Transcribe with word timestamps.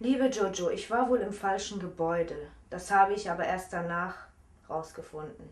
Liebe 0.00 0.26
Jojo, 0.26 0.70
ich 0.70 0.90
war 0.90 1.10
wohl 1.10 1.18
im 1.18 1.32
falschen 1.32 1.80
Gebäude. 1.80 2.36
Das 2.70 2.90
habe 2.90 3.14
ich 3.14 3.30
aber 3.30 3.44
erst 3.44 3.72
danach 3.72 4.14
rausgefunden. 4.70 5.48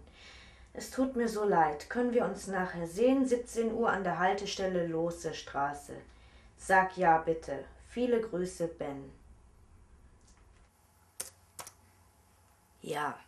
Es 0.78 0.90
tut 0.90 1.16
mir 1.16 1.26
so 1.26 1.42
leid. 1.42 1.88
Können 1.88 2.12
wir 2.12 2.26
uns 2.26 2.48
nachher 2.48 2.86
sehen? 2.86 3.26
17 3.26 3.72
Uhr 3.72 3.90
an 3.90 4.04
der 4.04 4.18
Haltestelle 4.18 4.86
Lose 4.86 5.32
Straße. 5.32 5.94
Sag 6.58 6.98
ja 6.98 7.16
bitte. 7.16 7.64
Viele 7.88 8.20
Grüße, 8.20 8.68
Ben. 8.68 9.10
Ja. 12.82 13.18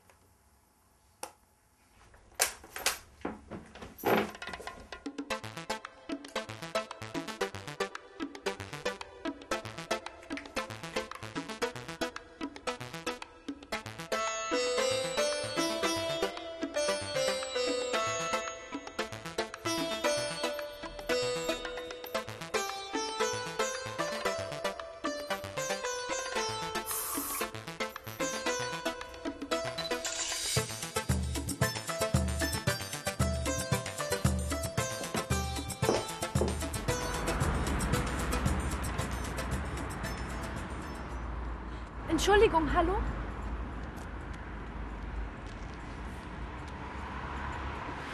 Entschuldigung, 42.08 42.72
hallo? 42.72 42.96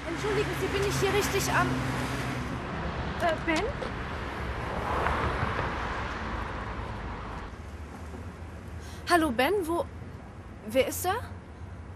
Entschuldigen 0.08 0.50
Sie, 0.60 0.66
bin 0.66 0.88
ich 0.88 1.00
hier 1.00 1.12
richtig 1.14 1.52
am. 1.52 1.68
Äh, 3.20 3.34
Ben? 3.46 3.64
Hallo, 9.08 9.30
Ben, 9.30 9.54
wo. 9.62 9.84
Wer 10.66 10.88
ist 10.88 11.04
da? 11.04 11.14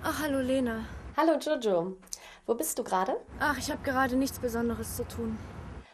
Ach, 0.05 0.23
hallo, 0.23 0.39
Lena. 0.39 0.85
Hallo 1.17 1.37
Jojo, 1.37 1.97
wo 2.47 2.55
bist 2.55 2.79
du 2.79 2.85
gerade? 2.85 3.17
Ach, 3.41 3.59
ich 3.59 3.71
habe 3.73 3.83
gerade 3.83 4.15
nichts 4.15 4.39
Besonderes 4.39 4.97
zu 4.97 5.07
tun. 5.09 5.37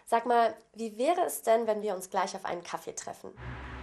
Sag 0.05 0.27
mal, 0.27 0.55
wie 0.75 0.98
wäre 0.98 1.22
es 1.27 1.41
denn, 1.41 1.66
wenn 1.66 1.80
wir 1.80 1.94
uns 1.94 2.10
gleich 2.10 2.36
auf 2.36 2.44
einen 2.44 2.62
Kaffee 2.62 2.94
treffen? 2.94 3.30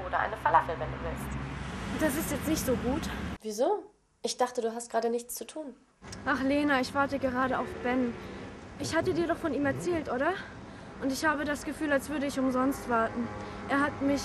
Oder 0.06 0.20
eine 0.20 0.38
Falafel, 0.38 0.76
wenn 0.78 0.92
du 0.92 0.98
willst. 1.04 1.51
Das 2.00 2.16
ist 2.16 2.32
jetzt 2.32 2.48
nicht 2.48 2.66
so 2.66 2.76
gut. 2.76 3.02
Wieso? 3.42 3.84
Ich 4.24 4.38
dachte, 4.38 4.62
du 4.62 4.74
hast 4.74 4.90
gerade 4.90 5.10
nichts 5.10 5.36
zu 5.36 5.46
tun. 5.46 5.76
Ach, 6.26 6.42
Lena, 6.42 6.80
ich 6.80 6.94
warte 6.94 7.20
gerade 7.20 7.60
auf 7.60 7.68
Ben. 7.84 8.14
Ich 8.80 8.96
hatte 8.96 9.14
dir 9.14 9.28
doch 9.28 9.38
von 9.38 9.54
ihm 9.54 9.66
erzählt, 9.66 10.12
oder? 10.12 10.34
Und 11.02 11.12
ich 11.12 11.26
habe 11.26 11.46
das 11.46 11.64
Gefühl, 11.64 11.92
als 11.92 12.10
würde 12.10 12.28
ich 12.28 12.40
umsonst 12.40 12.90
warten. 12.90 13.28
Er 13.70 13.80
hat 13.80 14.02
mich. 14.02 14.22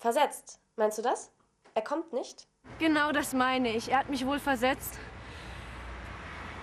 Versetzt. 0.00 0.58
Meinst 0.76 0.98
du 0.98 1.02
das? 1.02 1.30
Er 1.74 1.82
kommt 1.82 2.12
nicht? 2.12 2.46
Genau 2.78 3.12
das 3.12 3.32
meine 3.32 3.74
ich. 3.74 3.90
Er 3.90 3.98
hat 3.98 4.08
mich 4.08 4.26
wohl 4.26 4.38
versetzt. 4.38 4.98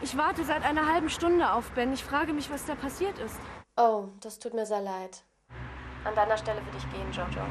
Ich 0.01 0.17
warte 0.17 0.43
seit 0.45 0.63
einer 0.63 0.91
halben 0.91 1.09
Stunde 1.09 1.51
auf 1.51 1.71
Ben. 1.71 1.93
Ich 1.93 2.03
frage 2.03 2.33
mich, 2.33 2.49
was 2.49 2.65
da 2.65 2.75
passiert 2.75 3.17
ist. 3.19 3.39
Oh, 3.75 4.05
das 4.21 4.39
tut 4.39 4.53
mir 4.53 4.65
sehr 4.65 4.81
leid. 4.81 5.23
An 6.03 6.15
deiner 6.15 6.37
Stelle 6.37 6.63
würde 6.65 6.77
ich 6.77 6.89
gehen, 6.91 7.11
Jojo. 7.11 7.45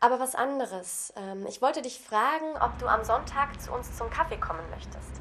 Aber 0.00 0.18
was 0.18 0.34
anderes. 0.34 1.12
Ähm, 1.16 1.46
ich 1.46 1.60
wollte 1.60 1.82
dich 1.82 2.00
fragen, 2.00 2.56
ob 2.60 2.78
du 2.78 2.86
am 2.86 3.04
Sonntag 3.04 3.60
zu 3.60 3.70
uns 3.70 3.96
zum 3.96 4.08
Kaffee 4.08 4.38
kommen 4.38 4.68
möchtest. 4.70 5.20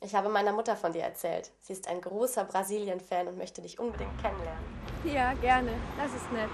Ich 0.00 0.14
habe 0.14 0.28
meiner 0.28 0.52
Mutter 0.52 0.76
von 0.76 0.92
dir 0.92 1.02
erzählt. 1.02 1.50
Sie 1.60 1.72
ist 1.72 1.88
ein 1.88 2.00
großer 2.00 2.44
Brasilien-Fan 2.44 3.26
und 3.28 3.36
möchte 3.36 3.62
dich 3.62 3.78
unbedingt 3.78 4.16
kennenlernen. 4.20 4.64
Ja, 5.04 5.32
gerne. 5.34 5.72
Das 5.96 6.14
ist 6.14 6.30
nett. 6.32 6.50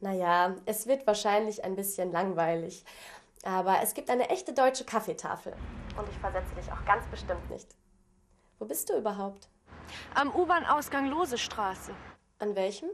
Naja, 0.00 0.54
es 0.66 0.86
wird 0.86 1.06
wahrscheinlich 1.06 1.64
ein 1.64 1.76
bisschen 1.76 2.12
langweilig. 2.12 2.84
Aber 3.44 3.80
es 3.82 3.92
gibt 3.92 4.08
eine 4.08 4.30
echte 4.30 4.54
deutsche 4.54 4.84
Kaffeetafel. 4.84 5.54
Und 5.98 6.08
ich 6.08 6.18
versetze 6.18 6.54
dich 6.54 6.72
auch 6.72 6.84
ganz 6.86 7.06
bestimmt 7.06 7.48
nicht. 7.50 7.74
Wo 8.58 8.64
bist 8.64 8.88
du 8.88 8.96
überhaupt? 8.96 9.48
Am 10.14 10.34
U-Bahn-Ausgang 10.34 11.10
Lose 11.10 11.36
Straße. 11.36 11.92
An 12.38 12.56
welchem? 12.56 12.88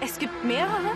Es 0.00 0.18
gibt 0.18 0.44
mehrere? 0.44 0.92